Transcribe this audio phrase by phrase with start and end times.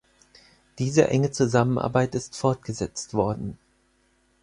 [0.79, 3.59] Diese enge Zusammenarbeit ist fortgesetzt worden.